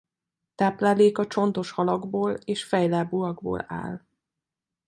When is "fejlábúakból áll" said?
2.63-4.01